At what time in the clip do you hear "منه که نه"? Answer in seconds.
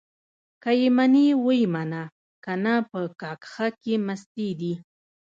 1.73-2.75